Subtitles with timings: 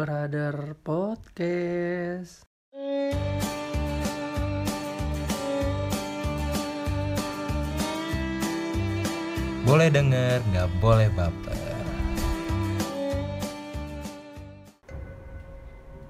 [0.00, 2.48] Brother Podcast.
[9.68, 11.84] Boleh denger, nggak boleh baper.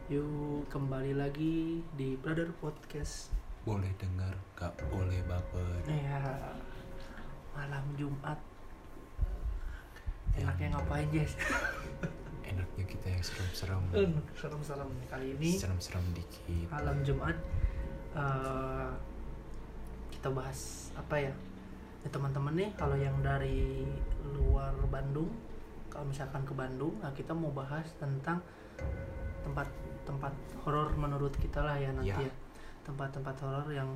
[0.06, 3.34] Yuk kembali lagi di Brother Podcast.
[3.66, 5.66] Boleh denger, nggak boleh baper.
[5.90, 6.54] Ya,
[7.58, 8.38] malam Jumat.
[10.38, 11.34] Enaknya ngapain, Jess?
[12.80, 13.82] Enaknya kita yang serem-serem,
[14.32, 15.50] Serem-serem kali ini.
[15.52, 16.64] serem-serem dikit.
[16.72, 17.36] malam Jumat
[18.16, 18.88] eh,
[20.10, 21.32] kita bahas apa ya
[22.00, 23.84] ya teman-teman nih kalau yang dari
[24.26, 25.28] luar Bandung
[25.92, 28.40] kalau misalkan ke Bandung nah kita mau bahas tentang
[29.44, 29.68] tempat
[30.02, 30.32] tempat
[30.64, 32.16] horor menurut kita lah ya nanti Ya.
[32.18, 32.32] ya
[32.82, 33.92] tempat-tempat horor yang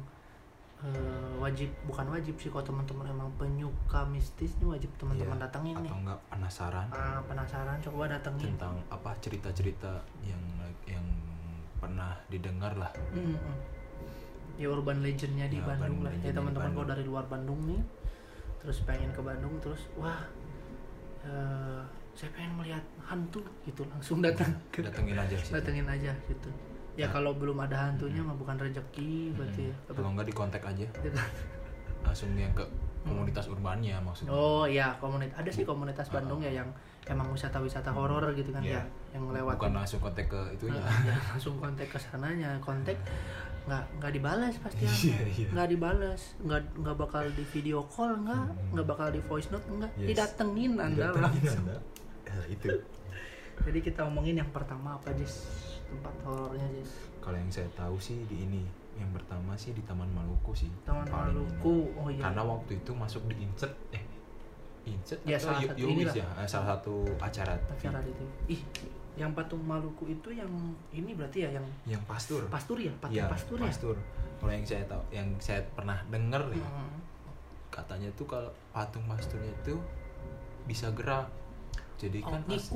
[0.81, 0.91] eh,
[1.37, 5.87] wajib bukan wajib sih kalau teman-teman emang penyuka mistis nih wajib teman-teman Iya, datengin nih
[5.87, 10.43] Atau nggak penasaran Ah, penasaran coba datengin tentang apa cerita-cerita yang
[10.85, 11.07] yang
[11.77, 12.89] pernah didengar lah.
[13.13, 13.37] Mm-mm.
[14.57, 16.13] Ya urban legendnya di Ya, Bandung lah.
[16.17, 17.81] Ya teman-teman kalau dari luar Bandung nih,
[18.57, 20.25] terus pengen ke Bandung terus wah,
[21.21, 21.83] eh,
[22.13, 25.51] saya pengen melihat hantu gitu langsung datang ke Datengin aja sih.
[25.51, 26.49] datengin aja gitu.
[26.95, 27.13] Ya Nah.
[27.13, 29.75] kalau belum ada hantunya mah bukan rezeki berarti ya.
[29.85, 30.87] Tapi- Kalau nggak di kontak aja,
[32.01, 32.63] langsung yang ke
[33.03, 34.31] komunitas urbannya maksudnya.
[34.31, 36.69] Oh iya komunitas ada sih komunitas Bandung ya yang
[37.05, 38.81] emang wisata-wisata horor gitu kan Iya.
[38.81, 40.81] ya yang lewat Bukan langsung kontak ke itunya.
[41.05, 42.97] Ya, langsung kontak ke sananya kontak
[43.65, 45.49] nggak nggak dibalas pasti Iya, iya.
[45.51, 48.71] nggak dibalas nggak nggak bakal di video call nggak Hmm.
[48.73, 50.09] nggak bakal di voice note nggak Yes.
[50.11, 51.77] didatengin anda Datengin langsung Anda.
[52.25, 52.69] Ya, itu.
[53.59, 55.35] jadi kita omongin yang pertama apa Jis
[55.95, 58.63] tempat horornya Jis Kalau yang saya tahu sih di ini,
[58.95, 60.69] yang pertama sih di Taman Maluku sih.
[60.83, 64.03] Taman Paling Maluku oh iya Karena waktu itu masuk di Incet eh
[64.85, 66.15] Incet Ya, atau salah satu inilah.
[66.15, 67.81] ya, Eh, salah satu acara TV.
[67.81, 68.63] acara itu ih
[69.15, 70.51] yang patung Maluku itu yang
[70.91, 72.43] ini berarti ya yang Yang pastur.
[72.51, 73.97] pastur ya patung Iya, pastur ya pastur.
[74.37, 76.99] Kalau yang saya tahu, yang saya pernah denger nih, Hmm.
[77.71, 79.79] katanya tuh kalau patung pasturnya itu
[80.65, 81.31] bisa gerak.
[81.97, 82.69] Jadi Oh, kan as-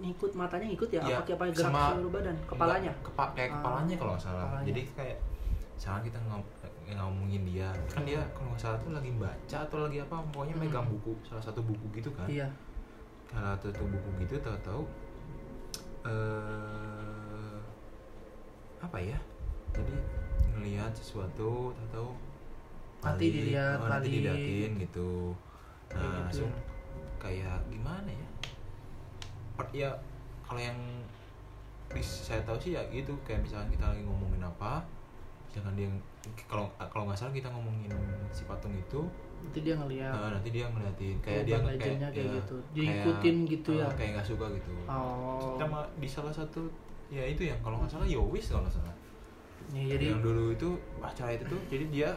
[0.00, 3.50] ngikut matanya ngikut ya, Iya, apa apa gerak sama- seluruh badan kepalanya Enggak, kepa kayak
[3.50, 4.42] Ah, kepalanya kalau nggak salah.
[4.42, 4.66] kepalanya.
[4.66, 5.16] Jadi kayak
[5.76, 6.50] sekarang kita ngom-
[6.90, 10.62] ngomongin dia kan dia kalau nggak salah tuh lagi baca atau lagi apa pokoknya Hmm.
[10.62, 12.48] megang buku salah satu buku gitu kan iya
[13.26, 14.82] salah satu buku gitu tahu-tahu
[16.02, 17.56] eh
[18.78, 19.18] apa ya
[19.70, 19.94] jadi
[20.52, 22.10] ngelihat sesuatu tahu-tahu
[23.00, 25.32] Nanti dilihat, oh, nanti dilihatin gitu
[25.88, 26.60] nah gitu langsung ya.
[27.18, 28.28] kayak gimana ya
[29.72, 29.90] ya
[30.44, 30.78] kalau yang
[31.98, 34.86] saya tahu sih ya gitu kayak misalnya kita lagi ngomongin apa
[35.50, 35.90] jangan dia
[36.46, 37.90] kalau kalau nggak salah kita ngomongin
[38.30, 39.02] si patung itu
[39.40, 40.12] nanti dia ngeliat.
[40.12, 42.56] Nah, nanti dia ngeliatin kayak Urban dia legendnya kayak ya, gitu.
[42.76, 43.88] Diikutin gitu ya.
[43.88, 44.70] ah, kayak nggak suka gitu.
[44.84, 45.56] Oh.
[45.56, 46.62] Kita mah di salah satu
[47.10, 48.94] ya itu yang kalau nggak salah Yowis kalau nggak salah.
[49.72, 50.68] Ya, jadi yang dulu itu
[51.00, 52.10] acara itu tuh jadi dia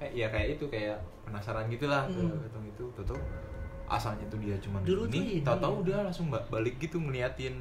[0.00, 3.20] eh, ya kayak itu kayak penasaran gitulah ke patung itu tuh
[3.84, 5.84] asalnya tuh dia cuma Dulu tuh ini tahu-tahu ya.
[5.84, 7.56] dia langsung ba- balik gitu ngeliatin.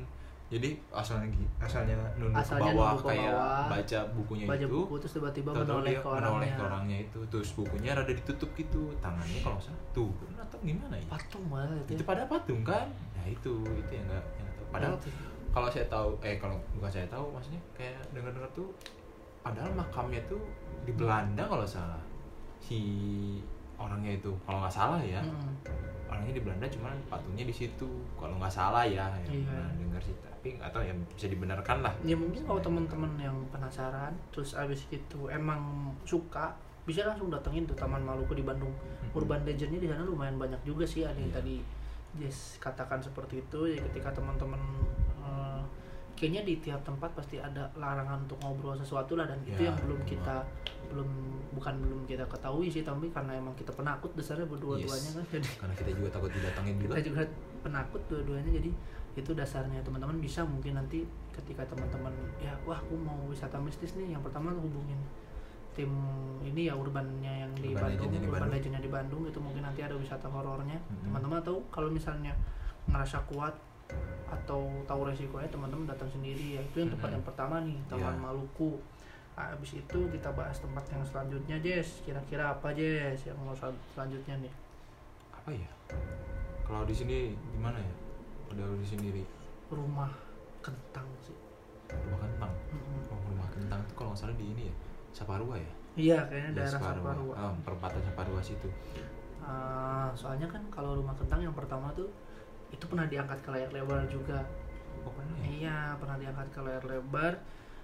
[0.48, 1.26] Jadi asalnya
[1.58, 4.70] asalnya nunduk Asalnya ke bawah ke kayak bawah, baca bukunya baca itu.
[4.70, 7.20] buku terus tiba-tiba menoleh ke menoleh orangnya ke orangnya itu.
[7.26, 11.06] Terus bukunya rada ditutup gitu tangannya kalau salah tuh atau gimana ya?
[11.10, 12.86] Patung malah itu, itu pada patung kan?
[13.18, 14.66] Ya itu itu yang nggak yang tahu.
[14.70, 15.10] Padahal Itu.
[15.50, 18.70] kalau saya tahu eh kalau bukan saya tahu maksudnya kayak dengar-dengar tuh
[19.42, 20.40] padahal makamnya tuh
[20.86, 22.04] di Belanda kalau salah.
[22.62, 22.80] Si
[23.76, 25.18] orangnya itu kalau nggak salah ya.
[25.20, 25.50] Mm-mm.
[26.24, 27.90] Orangnya di Belanda cuman patungnya di situ.
[28.16, 29.44] Kalau nggak salah ya yang Iya.
[29.44, 30.16] pernah dengar sih.
[30.16, 31.94] Tapi nggak tahu ya bisa dibenarkan lah.
[32.02, 35.60] Ya mungkin kalau teman-teman yang penasaran terus abis itu emang
[36.04, 38.72] suka bisa langsung datengin tuh Taman Maluku di Bandung.
[39.12, 41.04] Urban legendnya di sana lumayan banyak juga sih.
[41.04, 41.38] Ada yang Iya.
[41.44, 41.56] tadi
[42.14, 44.62] Jess katakan seperti itu ya ketika teman-teman
[46.14, 49.78] kayaknya di tiap tempat pasti ada larangan untuk ngobrol sesuatu lah dan itu Ya, yang
[49.80, 50.12] belum betul.
[50.14, 50.36] kita
[50.86, 51.10] belum
[51.52, 55.16] bukan belum kita ketahui sih tapi karena emang kita penakut dasarnya berdua-duanya Yes.
[55.16, 57.22] kan jadi karena kita juga takut didatangin juga kita juga
[57.60, 58.72] penakut dua-duanya jadi
[59.14, 64.12] itu dasarnya teman-teman bisa mungkin nanti ketika teman-teman ya wah aku mau wisata mistis nih
[64.12, 64.98] yang pertama hubungin
[65.72, 65.90] tim
[66.44, 68.54] ini ya urbannya yang di Urban Bandung di urban Bandung.
[68.54, 71.10] legendnya di Bandung itu mungkin nanti ada wisata horornya Mhm.
[71.10, 72.34] teman-teman tahu kalau misalnya
[72.86, 73.54] ngerasa kuat
[74.26, 76.58] atau tahu resikonya teman-teman datang sendiri.
[76.58, 77.16] Ya itu yang tempat Mhm.
[77.16, 78.20] yang pertama nih Taman Ya.
[78.20, 78.72] Maluku.
[79.34, 82.06] Nah, habis itu kita bahas tempat yang selanjutnya Jess.
[82.06, 84.54] Kira-kira apa Jess yang mau sel- selanjutnya nih?
[85.34, 85.70] Apa ya?
[86.64, 87.18] Kalau di sini
[87.52, 87.94] gimana ya?
[88.48, 89.24] Udah di sendiri
[89.68, 90.14] rumah
[90.62, 91.34] kentang sih.
[91.90, 92.54] Rumah kentang?
[92.70, 93.10] Mhm.
[93.10, 94.76] oh, rumah kentang tuh kalau nggak salah di ini ya
[95.12, 95.72] Saparua ya?
[95.94, 97.02] Iya, kayaknya Ya, daerah Saparua.
[97.04, 97.34] Saparua.
[97.36, 98.70] Ah, perempatan Saparua situ.
[99.42, 102.08] Ah, soalnya kan kalau rumah kentang yang pertama tuh
[102.74, 104.42] itu pernah diangkat ke layar lebar juga.
[105.00, 107.34] oh pernah ya Iya, pernah diangkat ke layar lebar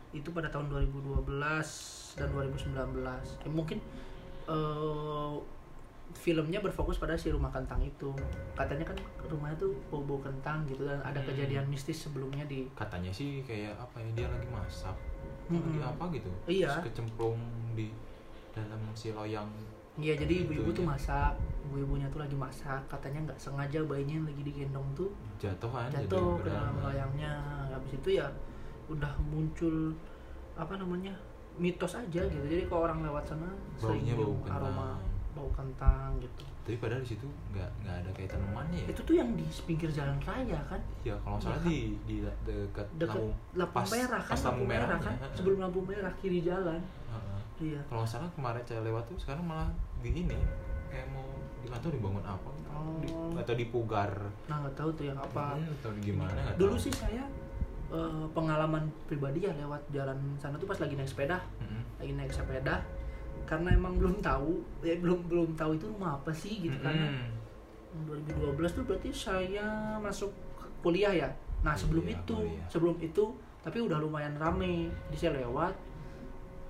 [0.10, 1.30] itu pada tahun 2012
[2.16, 2.74] dan 2019
[3.38, 3.78] ya, mungkin
[4.48, 5.34] eh,
[6.12, 8.10] filmnya berfokus pada si rumah kentang itu
[8.56, 11.30] katanya kan rumahnya tuh bau kentang gitu dan ada Hmm.
[11.30, 14.98] kejadian mistis sebelumnya di katanya sih kayak apa ya dia lagi masak
[15.46, 15.86] lagi Mm-mm.
[15.88, 16.66] apa gitu Iya.
[16.72, 17.38] Terus kecemplung
[17.72, 17.94] di
[18.50, 19.46] dalam si loyang
[20.00, 20.90] Iya jadi Gitu ibu-ibu tuh ya.
[20.90, 21.34] masak,
[21.66, 26.48] ibu-ibunya tuh lagi masak, katanya nggak sengaja bayinya yang lagi digendong tuh jatuhan jatuh ke
[26.48, 26.84] dalam berat.
[26.86, 27.34] loyangnya.
[27.70, 28.28] Habis itu ya
[28.88, 29.92] udah muncul
[30.56, 31.12] apa namanya
[31.56, 32.46] mitos aja gitu.
[32.46, 34.90] Jadi kalau orang lewat sana sering baunya bau kentang aroma
[35.30, 36.42] bau kentang gitu.
[36.60, 39.90] tapi padahal di situ nggak nggak ada kayak tanamannya ya Itu tuh yang di pinggir
[39.90, 41.66] jalan raya kan, ya kalau nggak salah Iya.
[41.66, 45.28] di di dekat dekat lampu lampu pas- merah kan, pas lampu merah kan, ya.
[45.32, 46.82] sebelum lampu merah kiri jalan.
[47.58, 47.80] Iya.
[47.86, 49.70] kalau nggak salah kemarin saya lewat tuh sekarang malah
[50.00, 50.36] di ini
[50.88, 51.28] kayak mau
[51.60, 52.68] di dibangun apa gitu.
[53.00, 53.36] Di- Oh.
[53.36, 54.12] atau dipugar
[54.48, 55.54] Nah nggak tahu tuh yang apa.
[55.54, 56.84] Hmm, atau gimana nggak Dulu tahu.
[56.84, 57.24] sih saya
[57.90, 61.82] eh, pengalaman pribadi ya lewat jalan sana tuh pas lagi naik sepeda, Mm-mm.
[61.98, 62.86] lagi naik sepeda
[63.44, 66.94] karena emang belum tahu, ya belum belum tahu itu rumah apa sih gitu kan.
[66.94, 67.28] Mm-mm.
[68.06, 69.66] 2012 tuh berarti saya
[69.98, 70.30] masuk
[70.80, 71.30] kuliah ya.
[71.60, 72.68] Nah sebelum Iya, itu, kuliah.
[72.70, 73.24] sebelum itu
[73.60, 74.88] tapi udah lumayan rame.
[75.10, 75.74] Jadi saya lewat,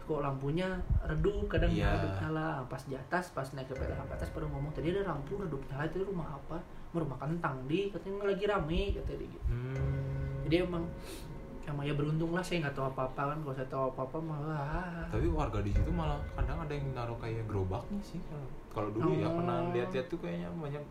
[0.10, 0.66] kok lampunya
[1.06, 1.94] redup, kadang Iya.
[1.94, 2.66] redup nyala.
[2.66, 6.02] Pas di atas, pas naik ke atas baru ngomong tadi ada lampu redup nyala itu
[6.02, 6.58] rumah apa?
[6.90, 10.42] Rumah kentang di, katanya lagi rame kata dia gitu Hmm.
[10.42, 10.82] jadi emang
[11.62, 14.18] emang ya beruntung lah saya nggak tahu apa apa kan kalau saya tahu apa apa
[14.18, 18.18] malah tapi warga di situ malah kadang ada yang naruh kayak gerobaknya sih
[18.68, 19.38] kalau dulu ya Oh.
[19.38, 20.82] pernah lihat-lihat tuh kayaknya banyak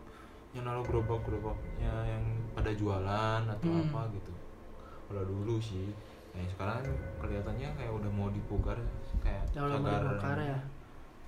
[0.49, 2.23] yang naruh gerobak gerobaknya yang
[2.55, 3.83] pada jualan atau Hmm.
[3.85, 4.31] apa gitu
[5.11, 5.91] kalau dulu sih
[6.31, 6.87] yang sekarang
[7.19, 8.79] kelihatannya kayak udah mau dipugar
[9.29, 10.59] kayak Jauh lama cagar dibongkar ya?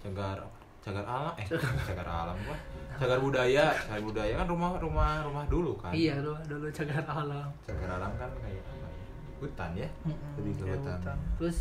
[0.00, 0.38] cagar
[0.80, 1.46] cagar alam eh
[1.84, 2.08] cagar.
[2.08, 2.56] alam apa
[2.96, 5.92] cagar budaya cagar budaya kan rumah rumah rumah dulu kan.
[5.92, 7.48] Iya dulu dulu cagar alam.
[7.68, 9.04] Cagar alam kan kayak apa ya?
[9.44, 9.88] Hutan ya?
[10.40, 10.96] Lebih ke kayak hutan.
[11.04, 11.18] hutan.
[11.36, 11.58] terus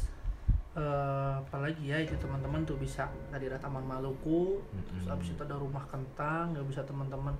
[0.80, 5.16] eh, apalagi ya itu teman-teman tuh bisa tadi ada taman Maluku terus Mm-mm.
[5.20, 7.36] abis itu ada rumah kentang nggak bisa teman-teman.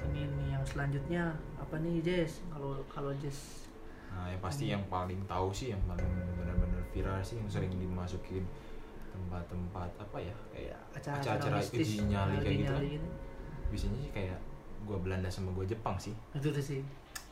[0.00, 2.38] Ini nih yang selanjutnya apa nih Jess?
[2.54, 3.66] Kalau kalau Jess
[4.20, 6.04] Nah, yang pasti yang paling tahu sih, yang paling
[6.36, 8.44] benar-benar viral sih, yang sering dimasukin
[9.10, 12.82] tempat-tempat apa ya, kayak acara-acara acara-acara mistis, uji nyali kayak gitu kan.
[12.84, 13.08] gitu.
[13.70, 14.38] Biasanya sih kayak
[14.82, 16.12] gua Belanda sama gua Jepang sih.
[16.30, 16.80] itu tuh sih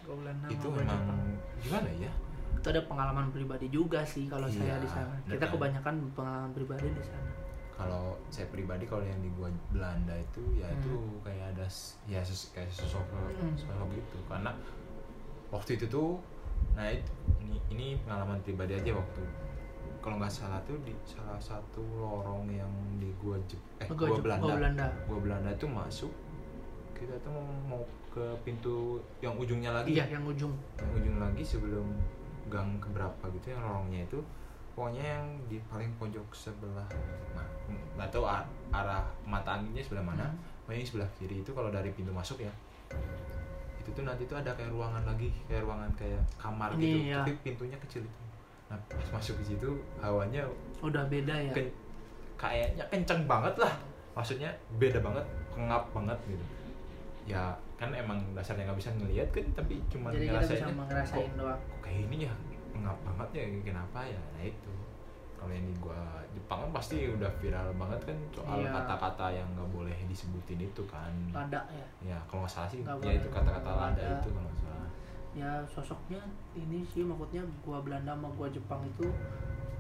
[0.03, 1.21] Gua Belanda itu sama gua memang Jepang.
[1.61, 2.13] gimana ya?
[2.49, 5.53] itu ada pengalaman pribadi juga sih kalau saya Iya, di sana bener kita kan?
[5.55, 7.29] kebanyakan pengalaman pribadi di sana
[7.71, 10.91] Kalau saya pribadi kalau yang di gua Belanda itu ya itu
[11.23, 11.67] kayak ada
[12.05, 13.55] ya ses- kayak sosok Hmm.
[13.55, 14.51] sosok gitu karena
[15.49, 16.19] waktu itu tuh
[16.73, 17.11] nah itu,
[17.41, 19.23] ini ini pengalaman pribadi aja waktu
[19.99, 24.09] kalau nggak salah tuh di salah satu lorong yang di gua Jep, eh Oh, gua
[24.15, 24.45] Jep- Belanda.
[24.47, 24.87] Gua Belanda.
[25.05, 26.13] Gua Belanda itu masuk
[26.95, 29.95] kita tuh mau, mau ke pintu yang ujungnya lagi.
[29.95, 30.51] Iya yang ujung.
[30.79, 31.87] Yang ujung lagi sebelum
[32.49, 34.19] gang keberapa gitu yang lorongnya itu
[34.73, 36.87] pokoknya yang di paling pojok sebelah.
[37.35, 37.47] Nah
[37.99, 40.27] nggak tahu ar- arah mata anginnya sebelah mana.
[40.31, 40.39] Hmm.
[40.63, 42.53] pokoknya yang sebelah kiri itu kalau dari pintu masuk ya
[43.89, 46.99] itu tuh nanti tuh ada kayak ruangan lagi kayak ruangan kayak kamar Ini gitu.
[47.09, 47.21] Ya.
[47.25, 48.21] tapi pintunya kecil itu.
[48.69, 49.71] Nah pas masuk di situ
[50.05, 50.45] hawanya
[50.85, 51.53] udah beda ya?
[51.57, 51.73] Ken-
[52.37, 53.73] kayaknya kenceng banget lah.
[54.13, 55.25] Maksudnya beda banget
[55.57, 56.45] pengap banget gitu.
[57.25, 61.57] Ya kan emang dasarnya nggak bisa ngelihat kan tapi cuma ngerasain kok, doang.
[61.57, 62.33] kok kayak ini ya?
[62.77, 64.21] Pengap banget ya kenapa ya?
[64.37, 64.73] Nah itu
[65.39, 65.97] kalau yang di gua
[66.29, 68.71] Jepang kan pasti udah viral banget kan soal Iya.
[68.71, 71.11] kata-kata yang nggak boleh disebutin itu kan.
[71.31, 71.87] Lada ya.
[72.05, 74.09] Ya kalau nggak salah sih Nggak ya itu kata-kata lada Lada.
[74.19, 74.89] itu kalau nggak salah.
[75.33, 76.21] Ya sosoknya
[76.53, 79.07] ini sih maksudnya gua Belanda sama gua Jepang itu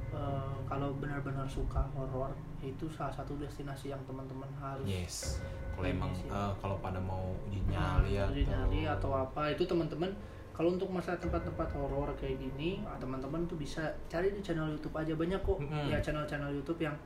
[0.08, 5.38] eh, kalau benar-benar suka horor itu salah satu destinasi yang teman-teman harus yes.
[5.76, 10.10] Kalau emang eh, kalau pada mau uji nyali uji atau nyali atau apa itu teman-teman
[10.58, 14.90] kalau untuk masalah tempat-tempat horor kayak gini ah, teman-teman tuh bisa cari di channel YouTube
[14.98, 15.14] aja.
[15.14, 15.86] Banyak kok Mm-mm.
[15.86, 16.98] ya channel-channel YouTube yang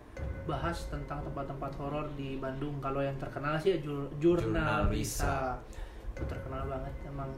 [0.48, 2.80] bahas tentang tempat-tempat horor di Bandung.
[2.80, 4.88] Kalau yang terkenal sih ya Jur- Jurnal.
[4.88, 5.52] Bisa
[6.16, 7.28] itu terkenal banget emang.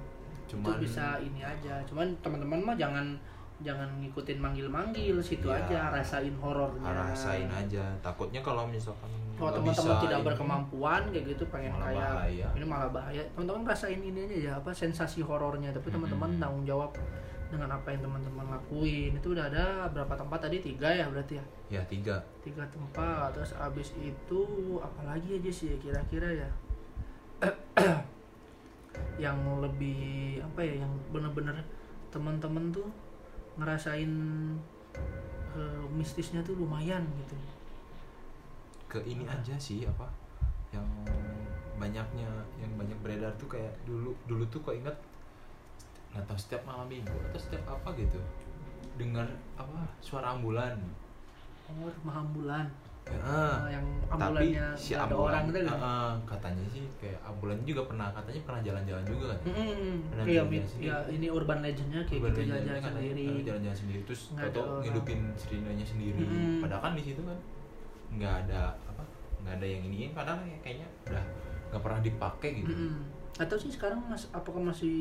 [0.47, 1.83] Cuman itu bisa ini aja.
[1.83, 3.18] Cuman teman-teman mah jangan
[3.63, 5.63] jangan ngikutin manggil-manggil situ Iya.
[5.63, 6.91] aja rasain horornya.
[6.91, 7.85] Rasain aja.
[8.03, 12.47] Takutnya kalau misalkan kalau teman-teman tidak ini, berkemampuan kayak gitu pengen Malah kayak bahaya.
[12.55, 13.23] ini malah bahaya.
[13.35, 15.71] Teman-teman rasain ini aja ya apa sensasi horornya.
[15.71, 16.91] Tapi teman-teman tanggung jawab
[17.51, 19.11] dengan apa yang teman-teman lakuin.
[19.15, 20.39] Itu udah ada berapa tempat?
[20.51, 21.45] Tadi tiga ya berarti ya?
[21.71, 22.19] Ya tiga.
[22.43, 23.31] Tiga tempat.
[23.35, 24.43] Terus abis itu
[24.83, 26.51] apalagi aja sih ya kira-kira ya?
[29.19, 29.99] Yang lebih
[30.43, 31.55] apa ya yang bener-bener
[32.11, 32.87] teman-teman tuh
[33.59, 34.13] ngerasain
[35.55, 37.35] eh, mistisnya tuh lumayan gitu.
[38.91, 40.07] Ke ini aja sih apa
[40.75, 40.87] yang
[41.79, 42.27] banyaknya
[42.59, 44.97] yang banyak beredar tuh kayak dulu dulu tuh kok inget
[46.15, 48.19] nggak tahu setiap malam minggu atau setiap apa gitu
[48.95, 49.27] dengar
[49.59, 50.79] apa suara ambulan.
[51.67, 52.67] Oh rumah ambulan
[53.07, 55.45] Oh, yang tapi ambulannya si nggak ada ambulan orang
[55.75, 59.95] ah, ah, katanya sih kayak ambulan juga pernah katanya pernah jalan-jalan juga kan Mm-mm.
[60.09, 60.85] Pernah Iya, sendiri.
[60.85, 63.27] ya ini urban legendnya kayak Urban gitu jalan-jalan kan, sendiri.
[63.43, 64.83] jalan-jalan sendiri terus Nggak ada tau orang.
[64.83, 66.61] ngidupin serinanya sendiri Mm-mm.
[66.61, 67.39] padahal kan di situ kan
[68.15, 69.03] nggak ada apa
[69.41, 71.25] nggak ada yang ini padahal ya kayaknya udah
[71.69, 72.95] nggak pernah dipakai gitu Mm-mm.
[73.35, 74.95] Atau sih sekarang mas, apakah masih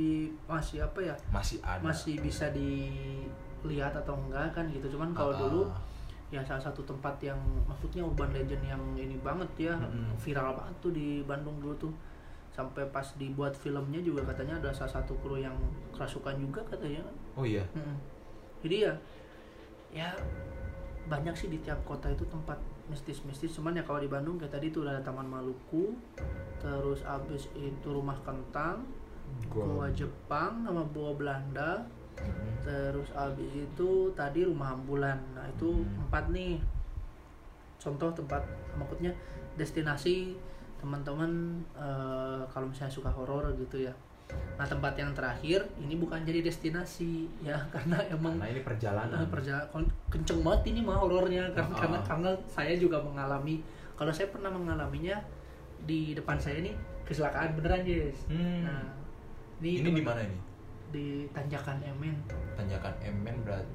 [0.44, 1.14] masih apa ya?
[1.30, 4.90] masih ada Masih bisa dilihat atau enggak kan gitu.
[4.90, 5.62] Cuman kalau Ah, dulu
[6.34, 7.38] ya salah satu tempat yang
[7.70, 10.18] maksudnya urban legend yang ini banget ya Mm-mm.
[10.18, 11.94] viral banget tuh di Bandung dulu tuh
[12.50, 15.54] sampai pas dibuat filmnya juga katanya ada salah satu kru yang
[15.94, 18.13] kerasukan juga katanya kan oh iya Mm-mm.
[18.63, 18.94] Jadi ya,
[19.92, 20.10] ya
[21.12, 22.56] banyak sih di tiap kota itu tempat
[22.88, 23.52] mistis-mistis.
[23.60, 26.00] Cuman ya kalau di Bandung kayak tadi tuh ada Taman Maluku,
[26.63, 28.88] terus abis itu Rumah Kentang,
[29.52, 31.84] Goa Jepang sama Goa Belanda.
[32.62, 35.20] Terus abis itu tadi Rumah Ambulan.
[35.34, 36.03] Nah itu Hmm.
[36.03, 36.58] empat nih
[37.77, 38.39] contoh tempat
[38.74, 39.12] maksudnya
[39.53, 40.38] destinasi
[40.79, 41.29] teman-teman
[41.74, 43.93] eh, kalau misalnya suka horor gitu ya.
[44.55, 49.27] Nah tempat yang terakhir ini bukan jadi destinasi ya karena emang karena ini perjalanan Nah,
[49.27, 49.67] perjalanan
[50.10, 51.79] kenceng banget ini mah horornya karena Ah.
[51.79, 53.60] karena karena saya juga mengalami
[53.93, 55.20] kalau saya pernah mengalaminya
[55.82, 58.25] di depan saya nih kecelakaan beneran Jess.
[58.25, 58.63] Hmm.
[58.63, 58.84] Nah,
[59.62, 60.38] ini teman- di mana ini
[60.90, 62.16] Di Tanjakan Emen.
[62.54, 63.74] tanjakan Emen berarti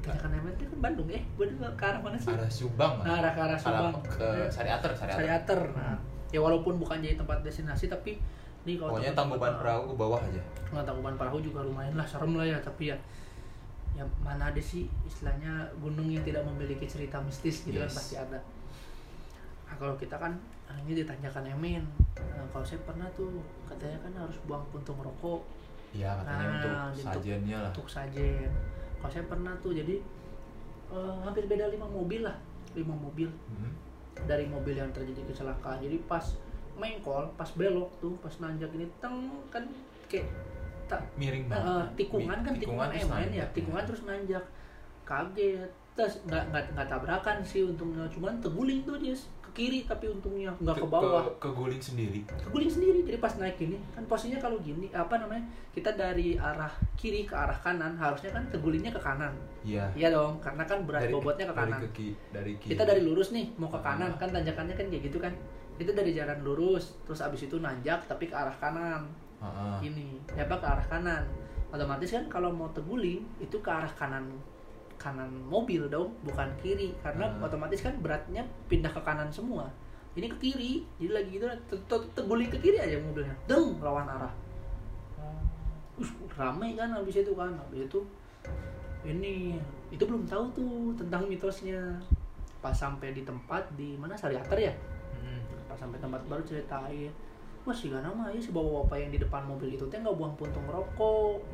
[0.00, 2.28] Tanjakan Emen itu kan Bandung eh, bener ke arah mana sih?
[2.28, 3.92] arah Subang Nah, arah ke arah Subang.
[4.04, 5.60] ke Sariater Sariater, Sariater.
[5.72, 5.96] Nah,
[6.28, 8.20] ya walaupun bukan jadi tempat destinasi tapi
[8.62, 12.36] nih kalau pokoknya tangkuban perahu ke bawah aja nggak tangkuban perahu juga lumayan lah serem
[12.36, 12.96] lah ya tapi ya
[13.94, 15.48] ya mana ada sih istilahnya
[15.78, 17.96] gunung yang tidak memiliki cerita mistis gitu kan Yes.
[17.96, 18.36] pasti ada
[19.64, 21.80] nah kalau kita kan ah, ini di tanjakan Emen
[22.14, 25.40] nah, kalau saya pernah tuh katanya kan harus buang puntung rokok
[25.90, 26.56] iya katanya Nah,
[26.88, 27.70] untuk sajennya lah.
[27.70, 28.50] untuk sajen.
[28.96, 29.94] Kalau saya pernah tuh jadi
[30.88, 32.36] eh, hampir beda lima mobil lah
[32.72, 33.28] lima mobil.
[33.48, 33.72] Hmm.
[34.20, 35.78] dari mobil yang terjadi kecelakaan.
[35.78, 36.24] Jadi pas
[36.74, 39.14] mengkol pas belok tuh pas nanjak ini teng
[39.46, 39.62] kan
[40.06, 40.26] kayak
[40.86, 43.48] tak miring Eh, banget tikungan kan tikungan terus emen ya nanjak.
[43.54, 44.44] tikungan terus nanjak.
[45.04, 48.98] Kaget terus nggak nggak tabrakan sih untungnya cuman terguling tuh
[49.40, 51.26] ke kiri tapi untungnya nggak ke bawah.
[51.34, 52.22] ke, keguling sendiri.
[52.46, 55.42] Keguling sendiri jadi pas naik ini kan posisinya kalau gini apa namanya
[55.74, 59.34] kita dari arah kiri ke arah kanan harusnya kan tergulingnya ke kanan.
[59.66, 59.90] Iya.
[59.92, 61.78] Iya dong karena kan berat Dari- bobotnya ke kanan.
[61.80, 62.70] dari ke dari kiri.
[62.72, 64.16] Kita dari lurus nih mau ke kanan Ah.
[64.16, 65.34] kan tanjakannya kan kayak gitu kan.
[65.74, 69.10] Itu dari jalan lurus terus abis itu nanjak tapi ke arah kanan.
[69.82, 71.26] Ini ya apa ke arah kanan.
[71.68, 74.30] Otomatis kan kalau mau terguling itu ke arah kanan
[74.98, 76.92] kanan mobil dong bukan kiri.
[77.00, 77.46] Karena Hmm.
[77.46, 79.70] otomatis kan beratnya pindah ke kanan semua.
[80.18, 83.32] Ini ke kiri jadi lagi gitu ter- ter- terguling ke kiri aja mobilnya.
[83.46, 84.34] Deng lawan arah.
[85.18, 85.38] Uh,
[86.34, 88.00] ramai kan habis itu kan habis itu
[89.06, 89.58] ini
[89.94, 91.78] itu belum tahu tuh tentang mitosnya.
[92.58, 94.18] Pas sampai di tempat di mana?
[94.18, 94.74] Sariater ya?
[95.22, 95.42] Hmm.
[95.70, 97.14] pas sampai tempat baru ceritain.
[97.62, 100.32] Wah gak nama ya si bawa bapak yang di depan mobil itu teh nggak buang
[100.40, 101.44] puntung rokok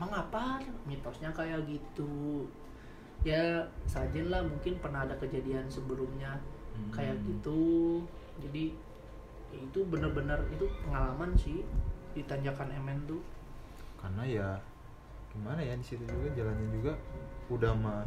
[0.00, 0.56] emang apa
[0.88, 2.48] mitosnya kayak gitu?
[3.20, 6.40] Ya sajen lah mungkin pernah ada kejadian sebelumnya
[6.72, 6.88] Hmm.
[6.88, 8.00] kayak gitu.
[8.40, 8.72] Jadi
[9.52, 11.60] ya itu bener-bener itu pengalaman sih
[12.16, 13.20] di tanjakan Emen tuh.
[14.00, 14.48] Karena ya
[15.28, 16.92] gimana ya di situ juga jalannya juga
[17.52, 18.00] udah mah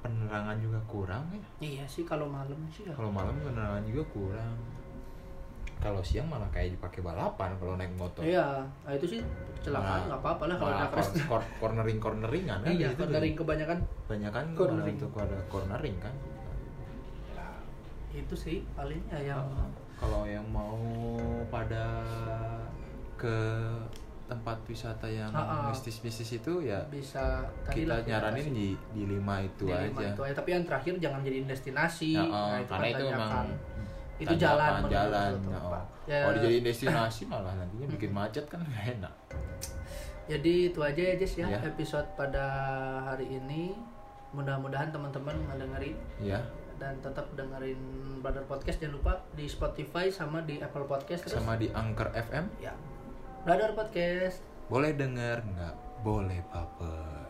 [0.00, 1.42] penerangan juga kurang ya.
[1.58, 2.94] Iya sih kalau malam sih ya.
[2.94, 4.54] Kalau malam penerangan juga kurang
[5.80, 8.20] kalau siang malah kayak dipakai balapan kalau naik motor.
[8.20, 9.20] Iya nah, itu sih
[9.56, 13.78] kecelakaan Malah- nggak apa-apa lah kalau ada cor- cor- cornering corneringan kan iya cornering kebanyakan
[14.04, 14.96] banyak kan Cornering.
[14.96, 16.14] untuk ada cornering kan.
[17.32, 17.48] Ya,
[18.14, 19.68] itu sih paling ya yang Uh,
[19.98, 20.80] kalau yang mau
[21.48, 22.00] pada
[23.14, 23.36] ke
[24.24, 25.28] tempat wisata yang
[25.66, 29.84] mistis-mistis itu ya bisa kita nyaranin di di lima itu di aja.
[29.84, 30.34] lima itu aja.
[30.34, 32.14] tapi yang terakhir jangan jadi destinasi.
[32.14, 33.46] Ya, Nah, oh, karena itu memang
[34.20, 35.80] itu jalan jalan ya, oh.
[36.04, 36.20] Ya.
[36.28, 39.14] kalau dijadiin destinasi malah nantinya bikin macet kan nggak enak.
[40.30, 41.58] Jadi itu aja ya Jess ya Ya.
[41.64, 42.44] episode pada
[43.02, 43.74] hari ini.
[44.30, 45.96] Mudah-mudahan teman-teman ngedengerin.
[46.22, 46.38] Ya.
[46.78, 47.80] Dan tetap dengerin
[48.22, 48.78] Brother Podcast.
[48.78, 51.34] Jangan lupa di Spotify sama di Apple Podcast terus.
[51.34, 52.70] Sama di Anchor FM ya.
[53.42, 54.38] Brother Podcast.
[54.70, 55.74] Boleh denger nggak?
[56.06, 57.26] Boleh baper